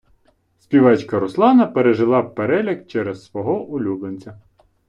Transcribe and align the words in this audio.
Співачка 0.59 1.19
Руслана 1.19 1.67
пережила 1.67 2.23
переляк 2.23 2.87
через 2.87 3.25
свого 3.25 3.59
улюбленця. 3.63 4.39